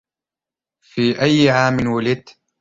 [0.81, 2.39] في أي عام ولدت؟